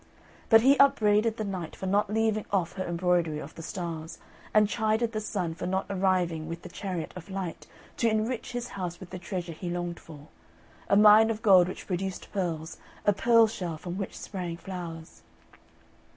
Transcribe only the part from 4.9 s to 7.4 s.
the Sun for not arriving with the chariot of